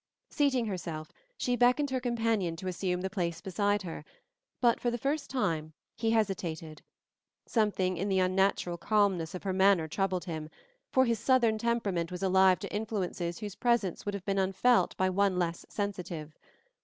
[0.31, 4.03] Seating herself, she beckoned her companion to assume the place beside her,
[4.59, 6.81] but for the first time he hesitated.
[7.45, 10.49] Something in the unnatural calmness of her manner troubled him,
[10.91, 15.07] for his southern temperament was alive to influences whose presence would have been unfelt by
[15.07, 16.33] one less sensitive.